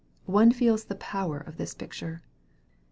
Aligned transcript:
One 0.25 0.51
feels 0.51 0.85
the 0.85 0.95
power 0.95 1.37
of 1.37 1.57
this 1.57 1.75
picture. 1.75 2.23